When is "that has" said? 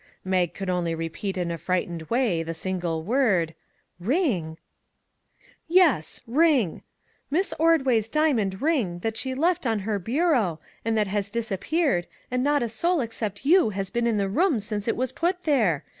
10.97-11.29